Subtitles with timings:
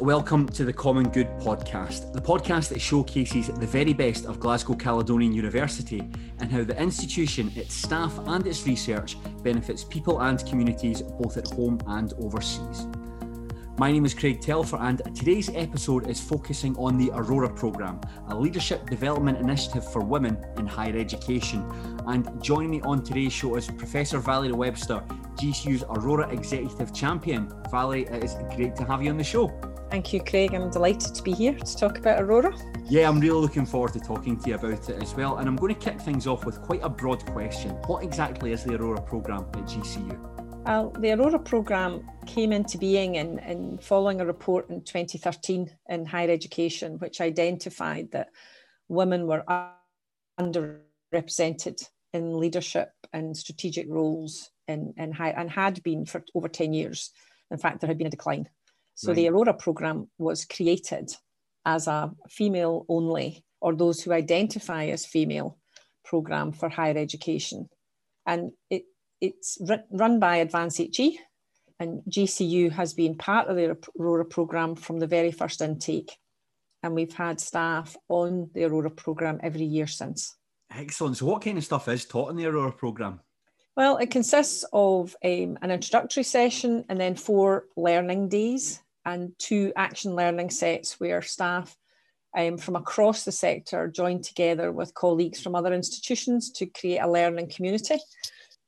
[0.00, 4.74] welcome to the Common Good podcast, the podcast that showcases the very best of Glasgow
[4.74, 6.08] Caledonian University
[6.38, 11.48] and how the institution, its staff, and its research benefits people and communities both at
[11.48, 12.86] home and overseas.
[13.80, 18.36] My name is Craig Telfer, and today's episode is focusing on the Aurora programme, a
[18.36, 21.64] leadership development initiative for women in higher education.
[22.06, 25.02] And joining me on today's show is Professor Valerie Webster,
[25.36, 27.50] GCU's Aurora Executive Champion.
[27.70, 29.48] Valerie, it is great to have you on the show.
[29.90, 30.52] Thank you, Craig.
[30.52, 32.54] I'm delighted to be here to talk about Aurora.
[32.84, 35.38] Yeah, I'm really looking forward to talking to you about it as well.
[35.38, 37.70] And I'm going to kick things off with quite a broad question.
[37.86, 40.39] What exactly is the Aurora programme at GCU?
[40.64, 46.06] Well, the Aurora programme came into being in, in following a report in 2013 in
[46.06, 48.28] higher education, which identified that
[48.88, 49.42] women were
[50.38, 51.82] underrepresented
[52.12, 57.10] in leadership and strategic roles in, in high, and had been for over 10 years.
[57.50, 58.48] In fact, there had been a decline.
[58.94, 59.16] So right.
[59.16, 61.10] the Aurora programme was created
[61.64, 65.58] as a female only, or those who identify as female,
[66.04, 67.68] programme for higher education.
[68.26, 68.84] And it
[69.20, 69.58] it's
[69.90, 71.20] run by Advance HE,
[71.78, 76.16] and GCU has been part of the Aurora programme from the very first intake.
[76.82, 80.36] And we've had staff on the Aurora programme every year since.
[80.74, 81.16] Excellent.
[81.16, 83.20] So, what kind of stuff is taught in the Aurora programme?
[83.76, 89.72] Well, it consists of um, an introductory session and then four learning days and two
[89.76, 91.76] action learning sets where staff
[92.36, 97.10] um, from across the sector join together with colleagues from other institutions to create a
[97.10, 97.96] learning community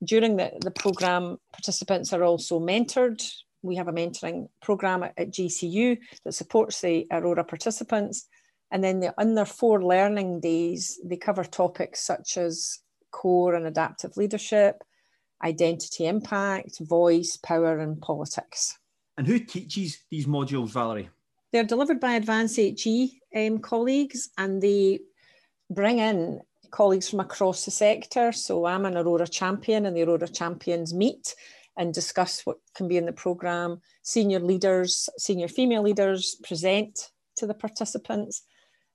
[0.05, 3.23] during the, the programme, participants are also mentored.
[3.63, 8.27] We have a mentoring programme at, at GCU that supports the Aurora participants.
[8.71, 12.79] And then the, on their four learning days, they cover topics such as
[13.11, 14.83] core and adaptive leadership,
[15.45, 18.79] identity impact, voice, power, and politics.
[19.17, 21.11] And who teaches these modules, Valerie?
[21.53, 25.01] They're delivered by Advance HE um, colleagues and they
[25.71, 26.41] bring in
[26.73, 28.33] colleagues from across the sector.
[28.33, 31.37] So I'm an Aurora champion, and the Aurora champions meet
[31.79, 33.81] and discuss what can be in the programme.
[34.03, 38.43] Senior leaders, senior female leaders present to the participants,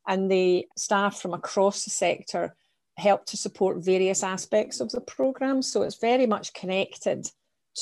[0.08, 2.56] and the staff from across the sector
[2.98, 5.62] help to support various aspects of the programme.
[5.62, 7.30] So it's very much connected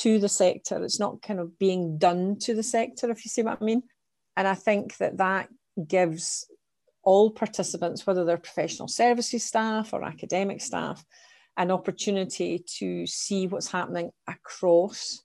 [0.01, 0.83] to the sector.
[0.83, 3.83] It's not kind of being done to the sector, if you see what I mean.
[4.35, 5.47] And I think that that
[5.87, 6.45] gives
[7.05, 11.03] all participants, whether they're professional services staff or academic staff,
[11.57, 15.21] an opportunity to see what's happening across.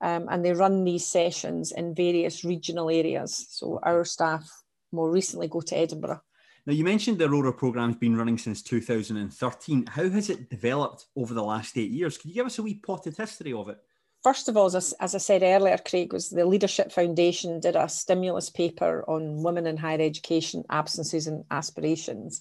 [0.00, 3.46] Um, and they run these sessions in various regional areas.
[3.50, 4.48] So our staff
[4.92, 6.20] more recently go to Edinburgh.
[6.66, 9.86] Now, you mentioned the Aurora programme's been running since 2013.
[9.86, 12.16] How has it developed over the last eight years?
[12.16, 13.78] Can you give us a wee potted history of it?
[14.24, 17.88] First of all, as, as I said earlier, Craig, was the Leadership Foundation did a
[17.88, 22.40] stimulus paper on women in higher education absences and aspirations.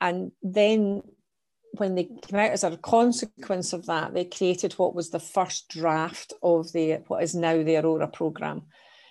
[0.00, 1.02] And then
[1.72, 5.68] when they came out as a consequence of that, they created what was the first
[5.68, 8.62] draft of the what is now the Aurora programme.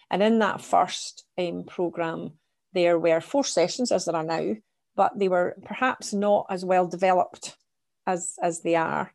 [0.09, 2.31] And in that first um, programme,
[2.73, 4.55] there were four sessions as there are now,
[4.95, 7.55] but they were perhaps not as well developed
[8.07, 9.13] as, as they are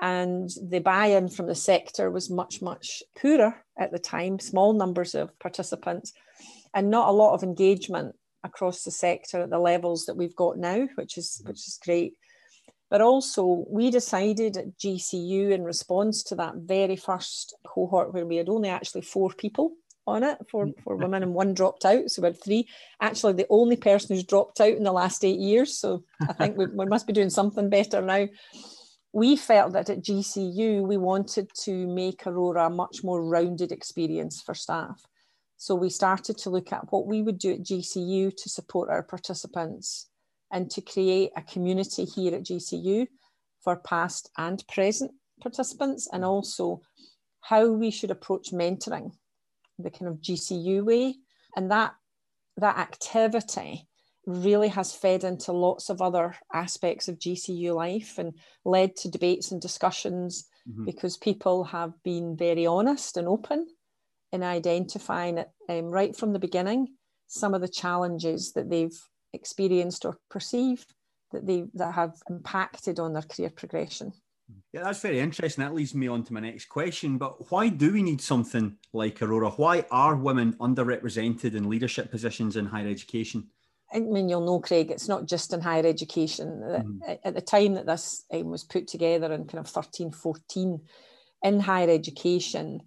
[0.00, 5.14] and the buy-in from the sector was much much poorer at the time small numbers
[5.14, 6.12] of participants
[6.74, 10.58] and not a lot of engagement across the sector at the levels that we've got
[10.58, 11.50] now which is mm-hmm.
[11.50, 12.14] which is great
[12.90, 18.36] but also we decided at GCU in response to that very first cohort where we
[18.36, 19.72] had only actually four people
[20.06, 20.82] on it for, mm-hmm.
[20.82, 22.68] for women and one dropped out so we had three
[23.00, 26.56] actually the only person who's dropped out in the last eight years so i think
[26.58, 28.26] we, we must be doing something better now
[29.14, 34.42] we felt that at GCU we wanted to make Aurora a much more rounded experience
[34.42, 35.06] for staff.
[35.56, 39.04] So we started to look at what we would do at GCU to support our
[39.04, 40.08] participants
[40.50, 43.06] and to create a community here at GCU
[43.62, 46.82] for past and present participants, and also
[47.40, 49.12] how we should approach mentoring,
[49.78, 51.14] the kind of GCU way.
[51.54, 51.94] And that
[52.56, 53.86] that activity
[54.26, 58.32] really has fed into lots of other aspects of GCU life and
[58.64, 60.84] led to debates and discussions mm-hmm.
[60.84, 63.66] because people have been very honest and open
[64.32, 66.88] in identifying it um, right from the beginning
[67.26, 68.98] some of the challenges that they've
[69.32, 70.94] experienced or perceived
[71.32, 74.12] that they that have impacted on their career progression.
[74.72, 75.64] Yeah, that's very interesting.
[75.64, 77.16] That leads me on to my next question.
[77.16, 79.50] But why do we need something like Aurora?
[79.50, 83.48] Why are women underrepresented in leadership positions in higher education?
[83.92, 86.98] I mean, you'll know, Craig, it's not just in higher education.
[87.02, 87.18] Mm.
[87.24, 90.80] At the time that this um, was put together in kind of 13, 14,
[91.42, 92.80] in higher education,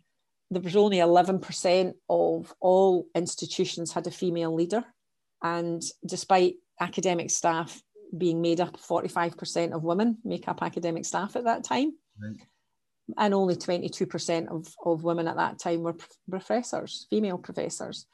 [0.49, 4.83] there was only 11% of all institutions had a female leader.
[5.41, 7.81] And despite academic staff
[8.15, 11.93] being made up 45% of women make up academic staff at that time.
[12.21, 12.37] Right.
[13.17, 15.95] And only 22% of, of women at that time were
[16.29, 18.05] professors, female professors.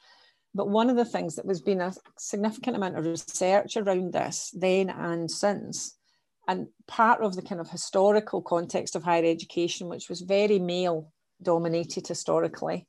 [0.54, 4.54] But one of the things that was been a significant amount of research around this
[4.56, 5.96] then and since,
[6.46, 11.12] and part of the kind of historical context of higher education, which was very male
[11.42, 12.86] dominated historically.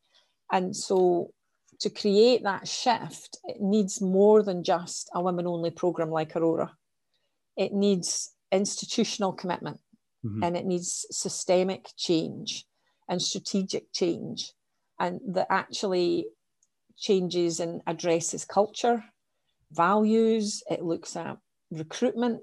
[0.52, 1.32] And so
[1.80, 6.72] to create that shift, it needs more than just a women only program like Aurora
[7.56, 9.80] it needs institutional commitment
[10.26, 10.44] mm-hmm.
[10.44, 12.66] and it needs systemic change
[13.08, 14.52] and strategic change
[15.00, 16.28] and that actually
[16.98, 19.04] changes and addresses culture
[19.72, 21.38] values it looks at
[21.72, 22.40] recruitment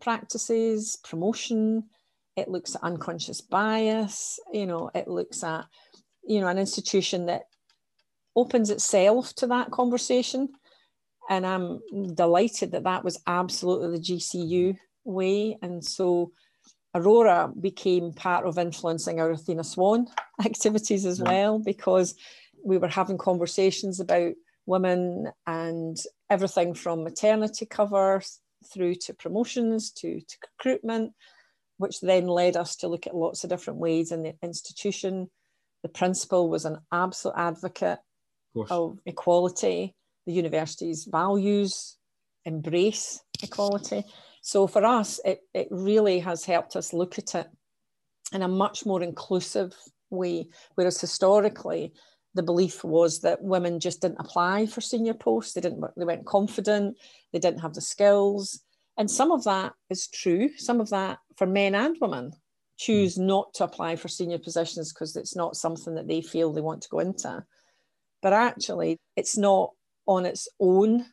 [0.00, 1.82] practices promotion
[2.36, 5.64] it looks at unconscious bias you know it looks at
[6.24, 7.42] you know an institution that
[8.36, 10.48] opens itself to that conversation
[11.28, 11.80] and I'm
[12.14, 15.58] delighted that that was absolutely the GCU way.
[15.60, 16.32] And so
[16.94, 20.06] Aurora became part of influencing our Athena Swan
[20.44, 22.14] activities as well, because
[22.64, 24.34] we were having conversations about
[24.66, 25.96] women and
[26.30, 28.22] everything from maternity cover
[28.72, 31.12] through to promotions to, to recruitment,
[31.78, 35.30] which then led us to look at lots of different ways in the institution.
[35.82, 37.98] The principal was an absolute advocate
[38.56, 39.94] of, of equality
[40.28, 41.96] the university's values
[42.44, 44.04] embrace equality.
[44.42, 47.46] So for us, it, it really has helped us look at it
[48.34, 49.74] in a much more inclusive
[50.10, 50.48] way.
[50.74, 51.94] Whereas historically,
[52.34, 55.54] the belief was that women just didn't apply for senior posts.
[55.54, 55.84] They didn't.
[55.96, 56.96] They weren't confident.
[57.32, 58.62] They didn't have the skills.
[58.96, 60.50] And some of that is true.
[60.56, 62.32] Some of that for men and women
[62.76, 63.26] choose mm.
[63.26, 66.82] not to apply for senior positions because it's not something that they feel they want
[66.82, 67.44] to go into.
[68.22, 69.70] But actually, it's not
[70.06, 71.06] on its own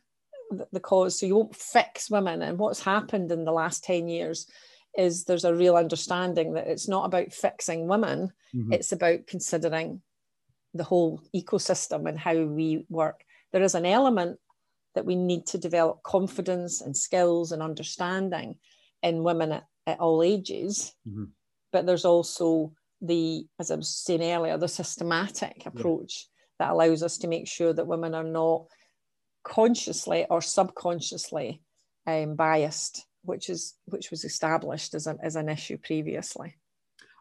[0.72, 4.48] the cause so you won't fix women and what's happened in the last 10 years
[4.96, 8.72] is there's a real understanding that it's not about fixing women mm-hmm.
[8.72, 10.00] it's about considering
[10.76, 14.38] the whole ecosystem and how we work there is an element
[14.94, 18.56] that we need to develop confidence and skills and understanding
[19.02, 21.24] in women at, at all ages mm-hmm.
[21.72, 26.28] but there's also the as i was saying earlier the systematic approach
[26.58, 26.66] yeah.
[26.66, 28.66] that allows us to make sure that women are not
[29.46, 31.62] consciously or subconsciously
[32.06, 36.56] um, biased, which is which was established as an as an issue previously.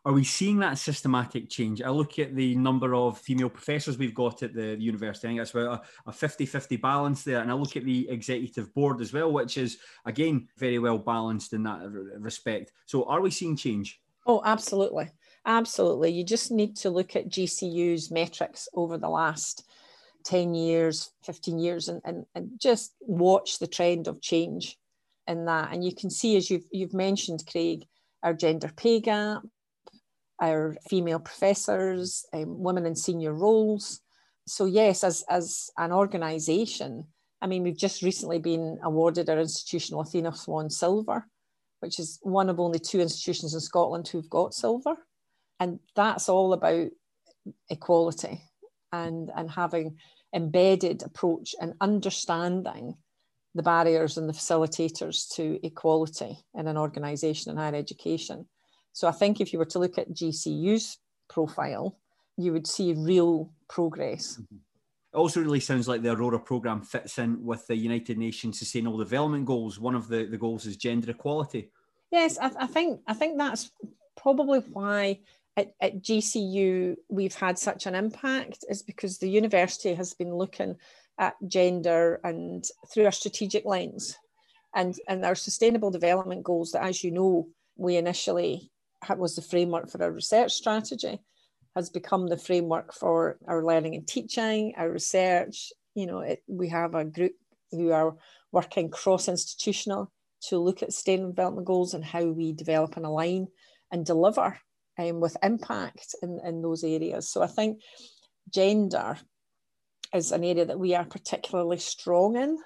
[0.06, 1.82] Are we seeing that systematic change?
[1.82, 5.28] I look at the number of female professors we've got at the university.
[5.28, 7.40] I think that's about a 50 50 balance there.
[7.40, 11.54] And I look at the executive board as well, which is, again, very well balanced
[11.54, 11.80] in that
[12.20, 12.72] respect.
[12.86, 14.00] So, are we seeing change?
[14.28, 15.10] Oh, absolutely.
[15.44, 16.12] Absolutely.
[16.12, 19.68] You just need to look at GCU's metrics over the last
[20.26, 24.78] 10 years, 15 years, and, and, and just watch the trend of change
[25.28, 25.72] in that.
[25.72, 27.88] And you can see, as you've, you've mentioned, Craig,
[28.22, 29.44] our gender pay gap,
[30.42, 34.02] our female professors, um, women in senior roles.
[34.48, 37.06] So, yes, as, as an organisation,
[37.42, 41.28] I mean, we've just recently been awarded our institutional Athena Swan Silver,
[41.80, 44.96] which is one of only two institutions in Scotland who've got silver.
[45.60, 46.90] And that's all about
[47.70, 48.42] equality
[48.92, 49.98] and, and having
[50.34, 52.96] embedded approach and understanding
[53.54, 58.46] the barriers and the facilitators to equality in an organisation in higher education.
[58.96, 61.98] So I think if you were to look at GCU's profile,
[62.38, 64.38] you would see real progress.
[64.38, 64.56] Mm-hmm.
[65.14, 68.98] It also really sounds like the Aurora program fits in with the United Nations Sustainable
[68.98, 69.82] Development Goals.
[69.82, 71.72] One of the, the goals is gender equality.
[72.10, 73.70] Yes, I, I think I think that's
[74.16, 75.20] probably why
[75.58, 80.78] at, at GCU we've had such an impact is because the university has been looking
[81.20, 84.18] at gender and through a strategic lens.
[84.74, 87.48] And, and our sustainable development goals that, as you know,
[87.78, 88.72] we initially
[89.18, 91.20] was the framework for our research strategy,
[91.76, 95.72] has become the framework for our learning and teaching, our research.
[95.94, 97.34] You know, it, we have a group
[97.72, 98.16] who are
[98.52, 100.12] working cross-institutional
[100.48, 103.48] to look at sustainable development goals and how we develop and align
[103.92, 104.58] and deliver
[104.98, 107.30] um, with impact in, in those areas.
[107.30, 107.82] So I think
[108.54, 109.18] gender
[110.14, 112.58] is an area that we are particularly strong in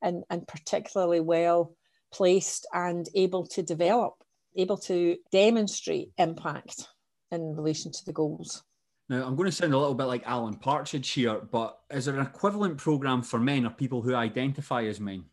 [0.00, 1.76] and, and particularly well
[2.12, 4.14] placed and able to develop,
[4.56, 6.88] able to demonstrate impact
[7.30, 8.62] in relation to the goals.
[9.08, 12.18] Now, I'm going to sound a little bit like Alan Partridge here, but is there
[12.18, 15.24] an equivalent program for men or people who identify as men?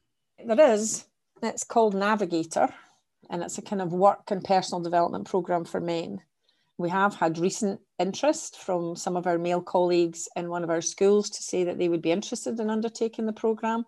[0.43, 1.05] There is.
[1.41, 2.69] It's called Navigator
[3.29, 6.21] and it's a kind of work and personal development program for men.
[6.77, 10.81] we have had recent interest from some of our male colleagues in one of our
[10.81, 13.83] schools to say that they would be interested in undertaking the programme.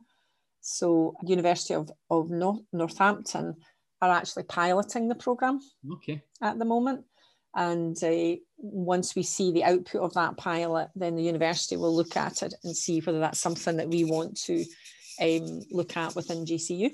[0.60, 2.30] So, University of, of
[2.74, 3.56] Northampton
[4.02, 5.60] are actually piloting the programme
[5.94, 6.22] okay.
[6.42, 7.06] at the moment.
[7.56, 12.16] And uh, once we see the output of that pilot, then the university will look
[12.16, 14.66] at it and see whether that's something that we want to
[15.22, 16.92] um, look at within GCU.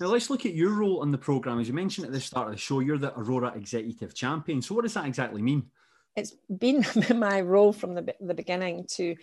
[0.00, 1.60] Now let's look at your role in the programme.
[1.60, 4.60] As you mentioned at the start of the show, you're the Aurora Executive Champion.
[4.60, 5.66] So what does that exactly mean?
[6.16, 9.14] It's been my role from the, the beginning to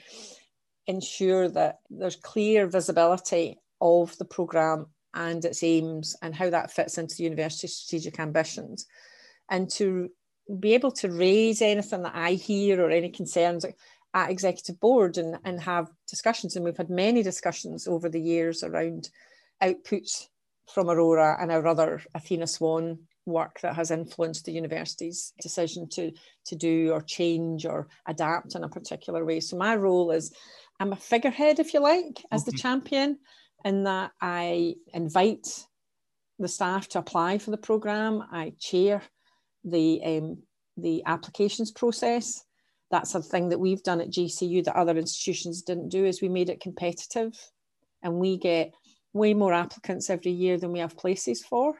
[0.87, 6.97] ensure that there's clear visibility of the programme and its aims and how that fits
[6.97, 8.85] into the university's strategic ambitions
[9.49, 10.09] and to
[10.59, 13.65] be able to raise anything that I hear or any concerns
[14.13, 16.55] at executive board and, and have discussions.
[16.55, 19.09] And we've had many discussions over the years around
[19.61, 20.27] outputs
[20.73, 26.11] from Aurora and our other Athena Swan work that has influenced the university's decision to,
[26.45, 29.39] to do or change or adapt in a particular way.
[29.39, 30.33] So my role is
[30.79, 32.57] I'm a figurehead, if you like, as the mm-hmm.
[32.57, 33.19] champion,
[33.65, 35.65] in that I invite
[36.37, 38.23] the staff to apply for the programme.
[38.31, 39.01] I chair
[39.63, 40.37] the um,
[40.77, 42.43] the applications process.
[42.91, 46.29] That's a thing that we've done at GCU that other institutions didn't do is we
[46.29, 47.33] made it competitive
[48.01, 48.73] and we get
[49.13, 51.75] way more applicants every year than we have places for.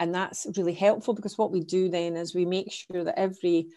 [0.00, 3.68] And that's really helpful because what we do then is we make sure that every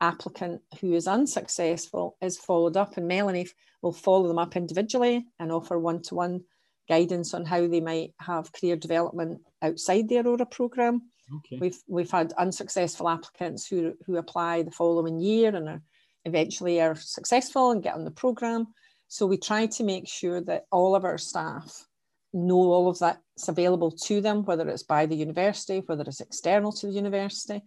[0.00, 3.48] applicant who is unsuccessful is followed up, and Melanie
[3.82, 6.44] will follow them up individually and offer one to one
[6.88, 11.02] guidance on how they might have career development outside the Aurora programme.
[11.36, 11.58] Okay.
[11.58, 15.82] We've we've had unsuccessful applicants who who apply the following year and are
[16.24, 18.66] eventually are successful and get on the programme.
[19.08, 21.86] So we try to make sure that all of our staff
[22.32, 26.72] know all of that's available to them, whether it's by the university, whether it's external
[26.72, 27.62] to the university.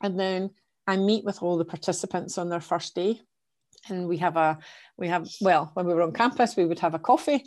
[0.00, 0.50] And then
[0.86, 3.20] I meet with all the participants on their first day.
[3.88, 4.58] And we have a,
[4.96, 7.44] we have, well, when we were on campus, we would have a coffee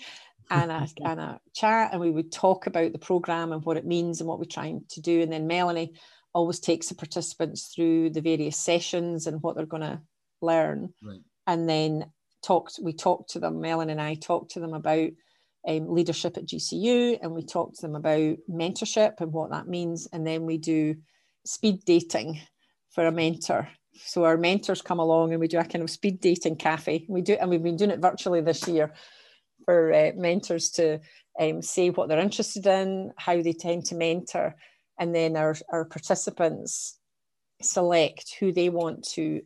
[0.50, 3.86] and a, and a chat and we would talk about the program and what it
[3.86, 5.22] means and what we're trying to do.
[5.22, 5.94] And then Melanie
[6.34, 10.02] always takes the participants through the various sessions and what they're going to
[10.42, 10.94] learn.
[11.02, 11.22] Right.
[11.48, 12.12] And then
[12.44, 15.10] talked, we talked to them, Melanie and I talked to them about
[15.68, 20.08] um, leadership at GCU and we talk to them about mentorship and what that means.
[20.12, 20.96] And then we do
[21.46, 22.42] speed dating
[22.92, 23.70] for a mentor.
[23.94, 27.06] So our mentors come along and we do a kind of speed dating cafe.
[27.08, 28.94] We do, and we've been doing it virtually this year
[29.66, 31.00] for uh, mentors to
[31.40, 34.56] um, say what they're interested in, how they tend to mentor,
[35.00, 36.98] and then our, our participants
[37.62, 39.42] select who they want to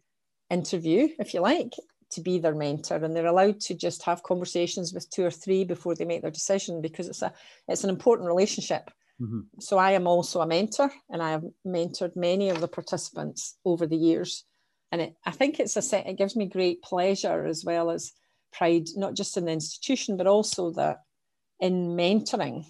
[0.49, 1.73] interview, if you like,
[2.11, 2.97] to be their mentor.
[2.97, 6.31] And they're allowed to just have conversations with two or three before they make their
[6.31, 7.33] decision because it's a
[7.67, 8.89] it's an important relationship.
[9.21, 9.59] Mm-hmm.
[9.59, 13.85] so i am also a mentor and i have mentored many of the participants over
[13.85, 14.45] the years.
[14.93, 18.13] And it, i think it's a set it gives me great pleasure as well as
[18.51, 20.97] pride not just in the institution but also that
[21.59, 22.65] in mentoring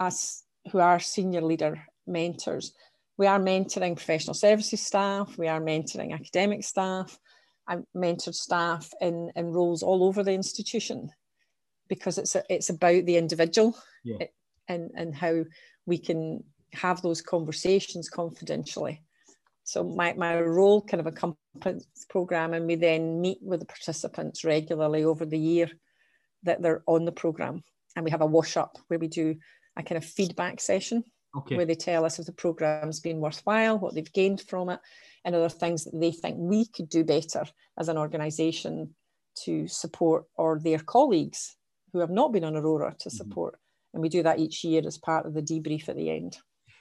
[0.00, 2.72] us who are senior leader mentors
[3.16, 7.18] we are mentoring professional services staff we are mentoring academic staff
[7.68, 11.10] I mentored staff in, in roles all over the institution
[11.88, 14.26] because it's a, it's about the individual yeah.
[14.68, 15.44] and, and how
[15.86, 16.42] we can
[16.72, 19.02] have those conversations confidentially.
[19.68, 24.42] So my, my role kind of accompanies program and we then meet with the participants
[24.42, 25.70] regularly over the year
[26.44, 27.62] that they're on the program.
[27.94, 29.36] And we have a wash up where we do
[29.76, 31.04] a kind of feedback session
[31.36, 31.54] okay.
[31.54, 34.80] where they tell us if the program's been worthwhile, what they've gained from it,
[35.26, 37.44] and other things that they think we could do better
[37.78, 38.94] as an organisation
[39.44, 41.56] to support or their colleagues
[41.92, 43.16] who have not been on Aurora to mm-hmm.
[43.18, 43.52] support.
[43.52, 43.96] Mm-hmm.
[43.96, 46.38] And we do that each year as part of the debrief at the end.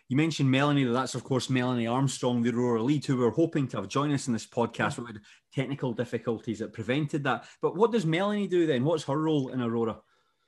[0.09, 3.67] You mentioned Melanie, that's of course Melanie Armstrong, the Aurora lead, who we were hoping
[3.69, 5.21] to have joined us in this podcast, We had
[5.53, 7.45] technical difficulties that prevented that.
[7.61, 8.85] But what does Melanie do then?
[8.85, 9.97] What's her role in Aurora?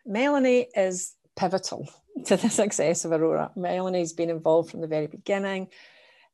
[0.06, 1.90] Melanie is pivotal
[2.26, 3.52] to the success of Aurora.
[3.56, 5.68] Melanie's been involved from the very beginning.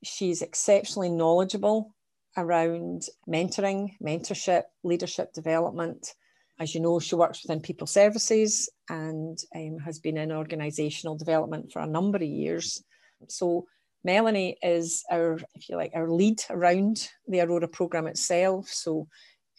[0.04, 1.96] She's exceptionally knowledgeable
[2.38, 6.14] around mentoring, mentorship, leadership development.
[6.60, 11.72] As you know, she works within people services and um, has been in organisational development
[11.72, 12.84] for a number of years.
[13.28, 13.66] So
[14.04, 18.68] Melanie is our, if you like, our lead around the Aurora programme itself.
[18.70, 19.08] So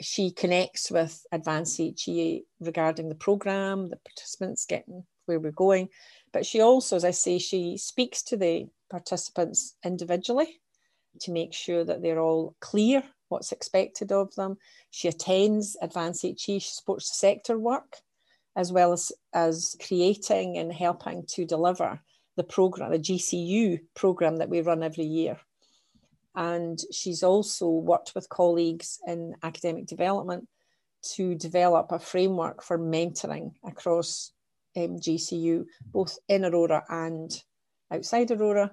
[0.01, 5.89] she connects with Advance HE regarding the programme, the participants getting where we're going.
[6.33, 10.61] But she also, as I say, she speaks to the participants individually
[11.21, 14.59] to make sure that they're all clear what's expected of them.
[14.91, 17.97] She attends Advance HE, she supports the sector work,
[18.55, 22.01] as well as, as creating and helping to deliver
[22.37, 25.38] the program, the GCU program that we run every year.
[26.35, 30.47] And she's also worked with colleagues in academic development
[31.14, 34.33] to develop a framework for mentoring across
[34.76, 37.43] um, GCU, both in Aurora and
[37.90, 38.73] outside Aurora.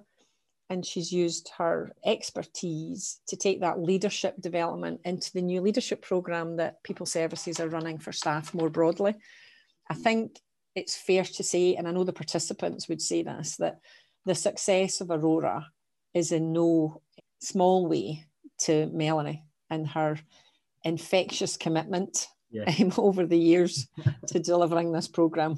[0.69, 6.57] And she's used her expertise to take that leadership development into the new leadership program
[6.57, 9.15] that People Services are running for staff more broadly.
[9.89, 10.39] I think
[10.75, 13.79] it's fair to say, and I know the participants would say this, that
[14.25, 15.67] the success of Aurora
[16.13, 17.01] is in no
[17.39, 18.25] small way
[18.59, 20.17] to Melanie and her
[20.83, 22.63] infectious commitment yeah.
[22.79, 23.87] um, over the years
[24.27, 25.57] to delivering this program.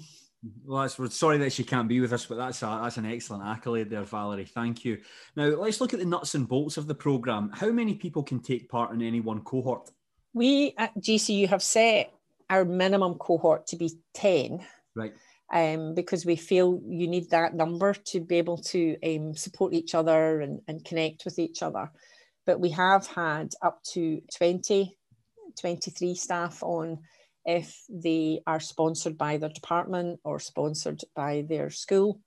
[0.63, 3.05] Well, that's, we're sorry that she can't be with us, but that's a, that's an
[3.05, 4.45] excellent accolade there, Valerie.
[4.45, 4.99] Thank you.
[5.35, 7.49] Now, let's look at the nuts and bolts of the program.
[7.53, 9.89] How many people can take part in any one cohort?
[10.33, 12.13] We at GCU have set
[12.49, 14.63] our minimum cohort to be 10.
[14.95, 15.13] Right.
[15.53, 19.93] Um, because we feel you need that number to be able to um, support each
[19.93, 21.91] other and, and connect with each other.
[22.45, 24.97] But we have had up to 20,
[25.59, 26.99] 23 staff on
[27.45, 32.19] if they are sponsored by their department or sponsored by their school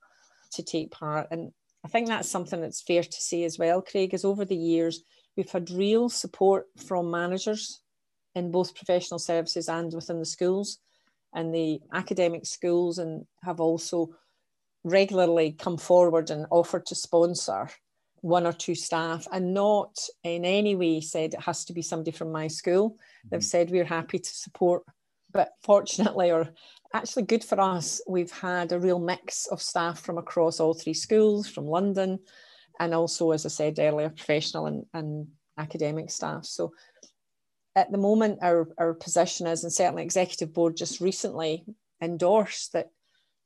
[0.52, 1.26] to take part.
[1.32, 1.50] And
[1.84, 5.02] I think that's something that's fair to say as well, Craig, is over the years,
[5.36, 7.80] we've had real support from managers
[8.34, 10.78] in both professional services and within the schools
[11.34, 14.10] and the academic schools and have also
[14.84, 17.68] regularly come forward and offered to sponsor
[18.20, 22.10] one or two staff and not in any way said it has to be somebody
[22.10, 22.90] from my school.
[22.90, 23.28] Mm-hmm.
[23.30, 24.82] They've said we're happy to support.
[25.30, 26.48] But fortunately, or
[26.94, 30.94] actually good for us, we've had a real mix of staff from across all three
[30.94, 32.18] schools, from London,
[32.80, 35.26] and also, as I said earlier, professional and, and
[35.58, 36.46] academic staff.
[36.46, 36.72] So
[37.76, 41.64] at the moment, our, our position is, and certainly executive board just recently
[42.00, 42.90] endorsed that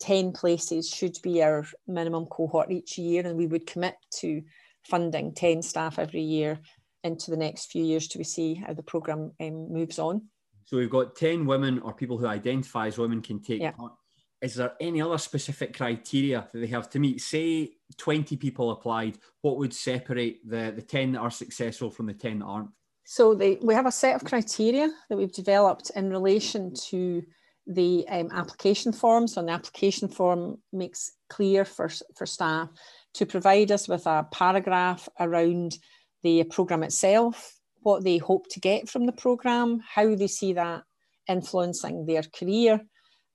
[0.00, 4.42] 10 places should be our minimum cohort each year, and we would commit to
[4.84, 6.58] funding 10 staff every year
[7.04, 10.22] into the next few years to see how the programme um, moves on.
[10.64, 13.72] So we've got 10 women or people who identify as women can take yeah.
[13.72, 13.92] part.
[14.40, 17.20] Is there any other specific criteria that they have to meet?
[17.20, 22.14] Say 20 people applied, what would separate the, the 10 that are successful from the
[22.14, 22.70] 10 that aren't?
[23.04, 27.22] So we have a set of criteria that we've developed in relation to
[27.66, 29.26] the um, application form.
[29.26, 32.68] So the application form makes clear for, for staff
[33.14, 35.76] to provide us with a paragraph around
[36.22, 40.82] the programme itself, what they hope to get from the programme, how they see that
[41.28, 42.80] influencing their career.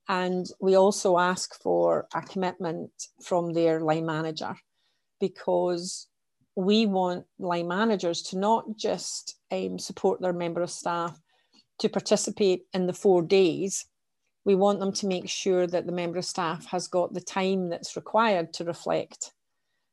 [0.08, 2.90] And we also ask for a commitment
[3.22, 4.56] from their line manager
[5.20, 6.07] because
[6.58, 11.16] we want line managers to not just um, support their member of staff
[11.78, 13.86] to participate in the four days.
[14.44, 17.68] We want them to make sure that the member of staff has got the time
[17.68, 19.30] that's required to reflect.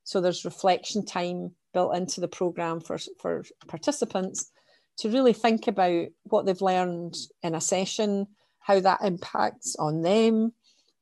[0.06, 4.52] So there's reflection time built into the programme for, for participants
[4.98, 8.26] to really think about what they've learned in a session,
[8.58, 10.52] how that impacts on them,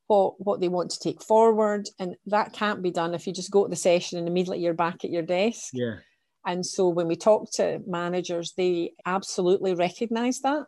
[0.06, 1.88] what, what they want to take forward.
[1.98, 4.74] And that can't be done if you just go to the session and immediately you're
[4.74, 5.70] back at your desk.
[5.72, 5.96] Yeah.
[6.46, 10.66] And so when we talk to managers, they absolutely recognize that.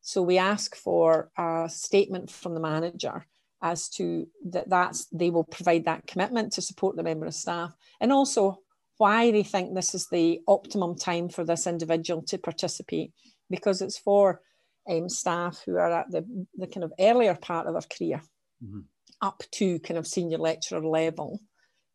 [0.00, 3.26] So we ask for a statement from the manager
[3.62, 7.74] as to that that's they will provide that commitment to support the member of staff
[8.00, 8.58] and also
[8.96, 13.12] why they think this is the optimum time for this individual to participate
[13.50, 14.40] because it's for
[14.88, 16.24] um, staff who are at the,
[16.56, 18.22] the kind of earlier part of their career
[18.62, 18.80] mm-hmm.
[19.20, 21.40] up to kind of senior lecturer level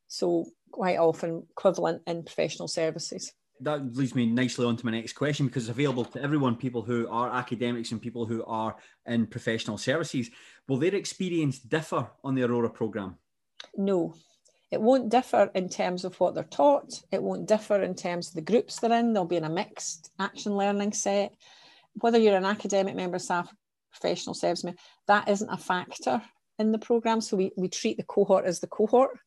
[0.07, 3.33] so quite often equivalent in professional services.
[3.61, 6.81] That leads me nicely on to my next question because it's available to everyone, people
[6.81, 8.75] who are academics and people who are
[9.05, 10.29] in professional services.
[10.67, 13.15] Will their experience differ on the Aurora programme?
[13.77, 14.13] No,
[14.71, 17.01] it won't differ in terms of what they're taught.
[17.11, 19.13] It won't differ in terms of the groups they're in.
[19.13, 21.33] They'll be in a mixed action learning set.
[22.01, 23.49] Whether you're an academic member staff,
[23.93, 24.75] professional serviceman,
[25.07, 26.21] that isn't a factor
[26.59, 27.21] in the programme.
[27.21, 29.17] So we, we treat the cohort as the cohort.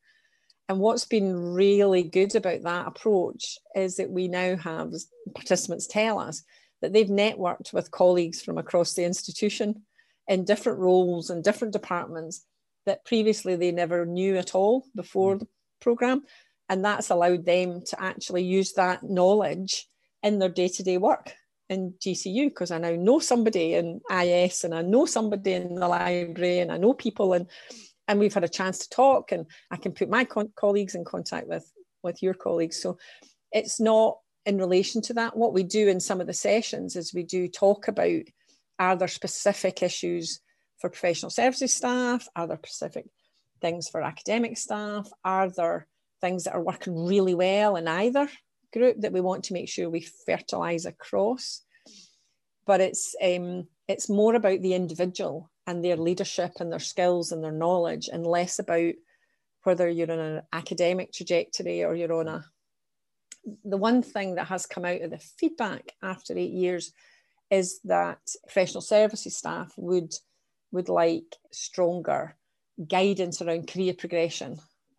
[0.69, 4.93] And what's been really good about that approach is that we now have
[5.35, 6.43] participants tell us
[6.83, 9.83] that they've networked with colleagues from across the institution
[10.29, 12.45] in different roles and different departments
[12.85, 15.41] that previously they never knew at all before mm.
[15.41, 15.49] the
[15.81, 16.23] program.
[16.69, 19.87] And that's allowed them to actually use that knowledge
[20.23, 21.33] in their day to day work
[21.68, 25.88] in GCU because I now know somebody in IS and I know somebody in the
[25.88, 27.46] library and I know people and
[28.07, 31.04] and we've had a chance to talk and i can put my con- colleagues in
[31.04, 31.70] contact with
[32.02, 32.81] with your colleagues.
[32.81, 32.98] So
[33.52, 35.37] it's not in relation to that.
[35.37, 38.22] What we do in some of the sessions is we do talk about
[38.78, 40.40] are there specific issues
[40.81, 42.28] for professional services staff?
[42.37, 43.07] Are there specific
[43.61, 45.09] things for academic staff?
[45.24, 45.87] Are there
[46.20, 48.28] things that are working really well in either
[48.72, 51.62] group that we want to make sure we fertilize across.
[52.66, 57.42] But it's um, it's more about the individual and their leadership and their skills and
[57.42, 58.94] their knowledge, and less about
[59.64, 62.44] whether you're on an academic trajectory or you're on a.
[63.64, 66.92] The one thing that has come out of the feedback after eight years
[67.50, 70.12] is that professional services staff would
[70.70, 72.37] would like stronger
[72.87, 74.59] guidance around career progression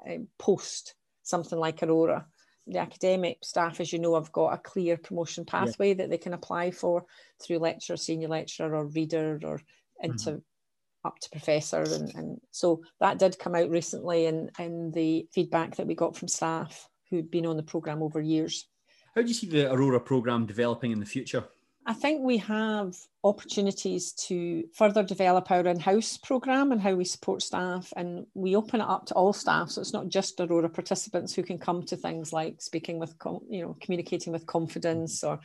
[0.09, 2.25] um, post something like Aurora.
[2.69, 5.93] The academic staff, as you know, have got a clear promotion pathway yeah.
[5.95, 7.05] that they can apply for
[7.41, 9.59] through lecturer, senior lecturer, or reader, or
[10.01, 11.07] into mm-hmm.
[11.07, 11.81] up to professor.
[11.81, 16.15] And, and so that did come out recently in, in the feedback that we got
[16.15, 18.67] from staff who'd been on the programme over years.
[19.15, 21.43] How do you see the Aurora programme developing in the future?
[21.89, 27.41] I think we have opportunities to further develop our in-house program and how we support
[27.41, 31.33] staff and we open it up to all staff so it's not just aurora participants
[31.33, 33.15] who can come to things like speaking with
[33.49, 35.39] you know communicating with confidence or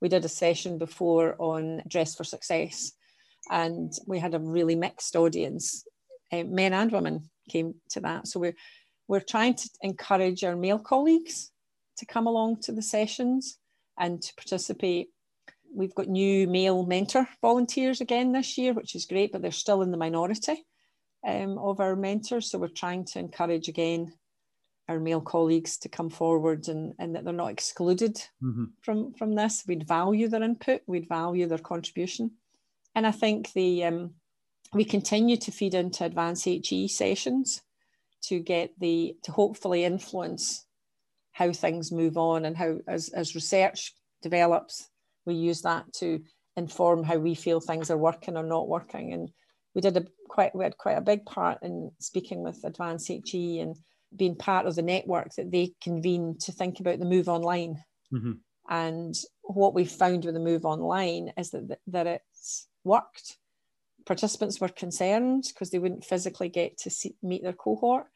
[0.00, 2.92] we did a session before on dress for success
[3.50, 5.84] and we had a really mixed audience.
[6.32, 8.26] Uh, men and women came to that.
[8.26, 8.56] So we're
[9.06, 11.50] we're trying to encourage our male colleagues
[11.98, 13.58] to come along to the sessions
[13.98, 15.10] and to participate
[15.74, 19.82] We've got new male mentor volunteers again this year, which is great, but they're still
[19.82, 20.64] in the minority
[21.26, 22.50] um, of our mentors.
[22.50, 24.12] So we're trying to encourage again
[24.88, 28.64] our male colleagues to come forward and, and that they're not excluded mm-hmm.
[28.82, 29.62] from, from this.
[29.66, 32.32] We'd value their input, we'd value their contribution.
[32.96, 34.14] And I think the um,
[34.72, 37.62] we continue to feed into Advance HE sessions
[38.22, 40.66] to get the to hopefully influence
[41.32, 44.89] how things move on and how as, as research develops
[45.26, 46.20] we use that to
[46.56, 49.12] inform how we feel things are working or not working.
[49.12, 49.30] And
[49.74, 53.60] we did a quite we had quite a big part in speaking with Advance HE
[53.60, 53.76] and
[54.16, 57.82] being part of the network that they convene to think about the move online.
[58.12, 58.32] Mm-hmm.
[58.68, 63.36] And what we found with the move online is that that it's worked.
[64.06, 68.06] Participants were concerned because they wouldn't physically get to see, meet their cohort,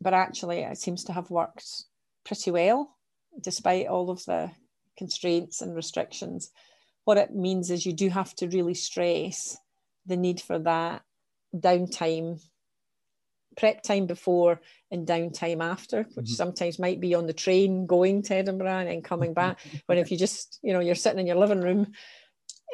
[0.00, 1.84] but actually it seems to have worked
[2.24, 2.96] pretty well,
[3.42, 4.50] despite all of the
[4.96, 6.50] constraints and restrictions,
[7.04, 9.56] what it means is you do have to really stress
[10.06, 11.02] the need for that
[11.54, 12.40] downtime,
[13.56, 16.34] prep time before and downtime after, which mm-hmm.
[16.34, 19.58] sometimes might be on the train going to Edinburgh and coming back.
[19.86, 21.92] when if you just, you know, you're sitting in your living room,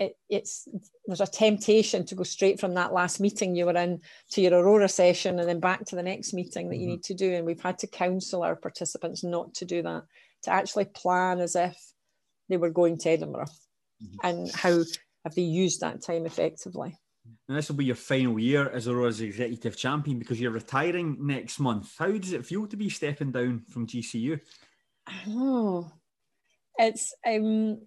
[0.01, 0.69] it, it's
[1.07, 4.01] there's a temptation to go straight from that last meeting you were in
[4.31, 6.91] to your Aurora session and then back to the next meeting that you mm-hmm.
[6.93, 7.35] need to do.
[7.35, 10.05] And we've had to counsel our participants not to do that,
[10.45, 11.77] to actually plan as if
[12.49, 13.47] they were going to Edinburgh
[14.03, 14.27] mm-hmm.
[14.27, 14.83] and how
[15.25, 16.97] have they used that time effectively.
[17.49, 21.59] And this will be your final year as Aurora's executive champion because you're retiring next
[21.59, 21.95] month.
[21.99, 24.41] How does it feel to be stepping down from GCU?
[25.27, 25.91] Oh,
[26.79, 27.81] it's um,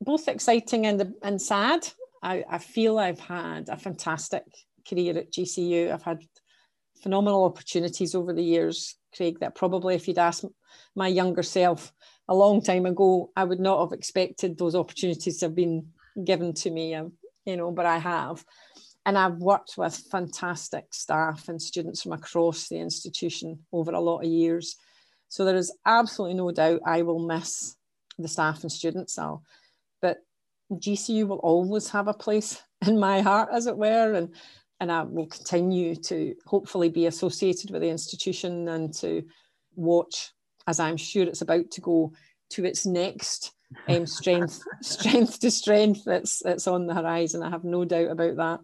[0.00, 1.88] both exciting and, and sad.
[2.22, 4.44] I, I feel I've had a fantastic
[4.88, 5.92] career at GCU.
[5.92, 6.22] I've had
[7.02, 10.46] phenomenal opportunities over the years, Craig, that probably if you'd asked
[10.96, 11.92] my younger self
[12.28, 15.88] a long time ago, I would not have expected those opportunities to have been
[16.24, 17.12] given to me, um,
[17.44, 18.44] you know, but I have.
[19.06, 24.20] And I've worked with fantastic staff and students from across the institution over a lot
[24.20, 24.76] of years.
[25.28, 27.76] So there is absolutely no doubt I will miss
[28.18, 29.18] the staff and students.
[29.18, 29.42] I'll,
[30.00, 30.18] but
[30.72, 34.34] GCU will always have a place in my heart, as it were, and
[34.80, 39.22] and I will continue to hopefully be associated with the institution and to
[39.76, 40.32] watch
[40.66, 42.12] as I'm sure it's about to go
[42.50, 43.52] to its next
[43.88, 47.42] um, strength, strength to strength that's that's on the horizon.
[47.42, 48.60] I have no doubt about that.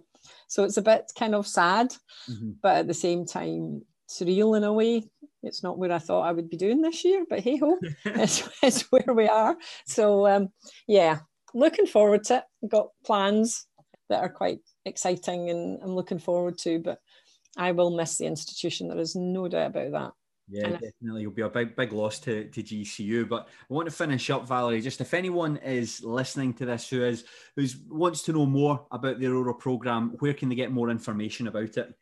[0.48, 1.94] So it's a bit kind of sad,
[2.28, 2.52] mm-hmm.
[2.62, 5.08] but at the same time surreal in a way.
[5.42, 8.48] It's not where I thought I would be doing this year, but hey ho, it's,
[8.62, 9.56] it's where we are.
[9.86, 10.48] So um,
[10.86, 11.20] yeah,
[11.54, 12.68] looking forward to it.
[12.68, 13.66] Got plans
[14.10, 16.98] that are quite exciting and I'm looking forward to, but
[17.56, 18.88] I will miss the institution.
[18.88, 20.12] There is no doubt about that.
[20.50, 21.22] Yeah, and definitely.
[21.22, 23.28] It'll be a big, big loss to, to GCU.
[23.28, 24.80] But I want to finish up, Valerie.
[24.80, 27.24] Just if anyone is listening to this who is
[27.56, 31.46] who's wants to know more about the Aurora program, where can they get more information
[31.46, 31.94] about it?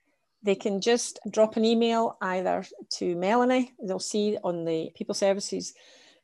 [0.43, 3.73] They can just drop an email either to Melanie.
[3.85, 5.75] They'll see on the People Services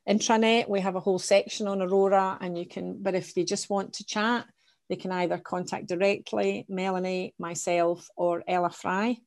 [0.08, 3.02] intranet we have a whole section on Aurora, and you can.
[3.02, 4.46] But if they just want to chat,
[4.88, 9.18] they can either contact directly Melanie, myself, or Ella Fry.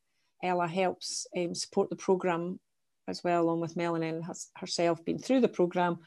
[0.43, 2.59] Ella helps um, support the program
[3.07, 5.99] as well, along with Melanie has herself been through the program.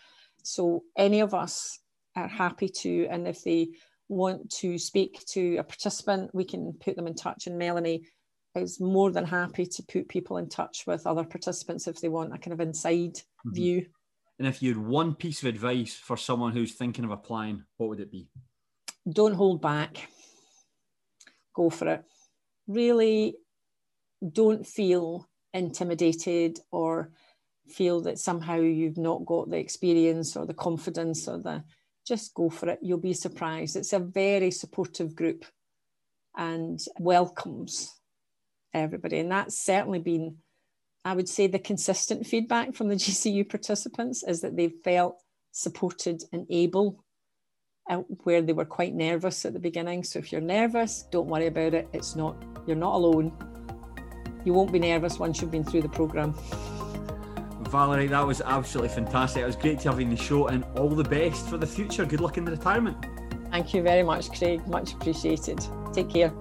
[0.42, 1.78] So any of us
[2.16, 3.70] are happy to, and if they
[4.08, 7.46] want to speak to a participant, we can put them in touch.
[7.46, 8.04] And Melanie
[8.54, 12.34] is more than happy to put people in touch with other participants if they want
[12.34, 13.54] a kind of inside mm-hmm.
[13.54, 13.86] view
[14.38, 17.90] And if you had one piece of advice for someone who's thinking of applying, what
[17.90, 18.26] would it be?
[19.08, 20.08] Don't hold back.
[21.54, 22.04] Go for it.
[22.66, 23.36] Really
[24.32, 27.10] don't feel intimidated or
[27.68, 31.62] feel that somehow you've not got the experience or the confidence or the
[32.06, 32.78] just go for it.
[32.82, 33.76] You'll be surprised.
[33.76, 35.44] It's a very supportive group
[36.36, 37.94] and welcomes
[38.74, 39.18] everybody.
[39.18, 40.36] And that's certainly been
[41.04, 45.16] I would say the consistent feedback from the GCU participants is that they felt
[45.52, 47.04] supported and able
[48.22, 50.04] where they were quite nervous at the beginning.
[50.04, 51.88] So if you're nervous, don't worry about it.
[51.92, 52.36] It's not,
[52.66, 53.32] you're not alone.
[54.44, 56.34] You won't be nervous once you've been through the programme.
[57.70, 59.42] Valerie, that was absolutely fantastic.
[59.42, 61.66] It was great to have you in the show and all the best for the
[61.66, 62.04] future.
[62.04, 62.96] Good luck in the retirement.
[63.50, 64.66] Thank you very much, Craig.
[64.66, 65.60] Much appreciated.
[65.92, 66.32] Take care.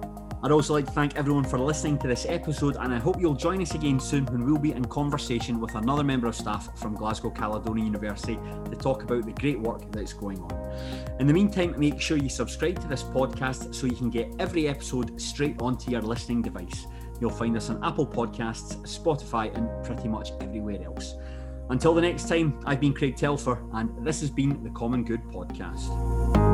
[0.42, 3.34] I'd also like to thank everyone for listening to this episode, and I hope you'll
[3.34, 6.94] join us again soon when we'll be in conversation with another member of staff from
[6.94, 8.38] Glasgow Caledonian University
[8.70, 10.72] to talk about the great work that's going on.
[11.20, 14.66] In the meantime, make sure you subscribe to this podcast so you can get every
[14.66, 16.86] episode straight onto your listening device.
[17.20, 21.14] You'll find us on Apple Podcasts, Spotify, and pretty much everywhere else.
[21.68, 25.22] Until the next time, I've been Craig Telfer, and this has been the Common Good
[25.24, 26.49] Podcast.